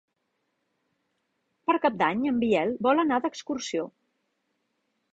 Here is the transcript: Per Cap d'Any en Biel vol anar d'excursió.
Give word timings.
Per 1.69 1.77
Cap 1.85 2.01
d'Any 2.01 2.25
en 2.33 2.41
Biel 2.47 2.75
vol 2.89 3.05
anar 3.07 3.23
d'excursió. 3.27 3.89